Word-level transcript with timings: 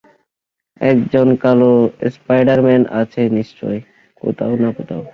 একজন 0.81 1.27
কালো 1.43 1.71
স্পাইডার-ম্যান 2.13 2.83
আছে 3.01 3.21
নিশ্চয়ই, 3.37 3.81
কোথাও 4.21 4.53
না 4.63 4.69
কোথাও। 4.77 5.01